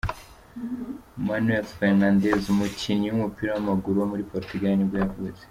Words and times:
Manuel 1.25 1.65
Fernandes, 1.77 2.43
umukinnyi 2.53 3.07
w’umupira 3.09 3.49
w’amaguru 3.53 3.95
wo 3.99 4.07
muri 4.11 4.23
Portugal 4.31 4.73
nibwo 4.75 4.97
yavutse. 5.03 5.39